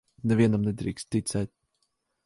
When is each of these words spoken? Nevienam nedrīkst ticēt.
Nevienam 0.31 0.65
nedrīkst 0.69 1.11
ticēt. 1.17 1.55